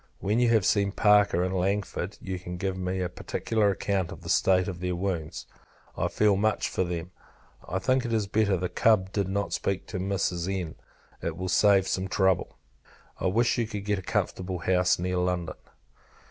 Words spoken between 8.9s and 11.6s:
did not speak to Mrs. N. It will